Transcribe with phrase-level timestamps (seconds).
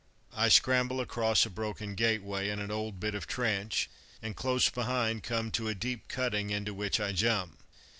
[0.35, 3.87] I scramble across a broken gateway and an old bit of trench,
[4.19, 7.59] and close behind come to a deep cutting into which I jump.